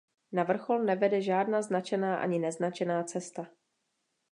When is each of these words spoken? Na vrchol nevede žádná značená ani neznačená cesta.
Na 0.31 0.43
vrchol 0.43 0.83
nevede 0.85 1.21
žádná 1.21 1.61
značená 1.61 2.17
ani 2.17 2.39
neznačená 2.39 3.03
cesta. 3.03 3.47